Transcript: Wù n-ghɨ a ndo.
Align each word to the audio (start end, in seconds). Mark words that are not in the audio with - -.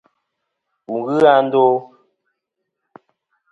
Wù 0.87 0.95
n-ghɨ 1.01 1.17
a 1.37 1.37
ndo. 1.45 1.65